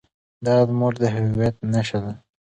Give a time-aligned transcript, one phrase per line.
[0.45, 2.13] دا زموږ د هویت نښه ده.